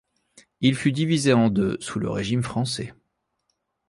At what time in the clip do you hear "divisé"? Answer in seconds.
0.91-1.31